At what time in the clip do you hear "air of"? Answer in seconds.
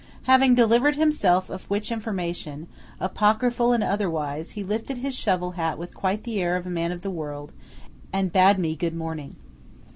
6.41-6.65